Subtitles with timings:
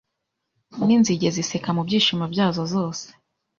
[0.85, 3.05] Ninzige ziseka mu byishimo byazo zose